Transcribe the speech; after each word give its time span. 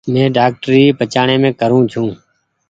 مين 0.13 0.27
ڊآڪٽري 0.35 0.81
پچآڻيم 0.99 1.43
ڪرو 1.59 1.79
ڇو۔ 1.91 2.03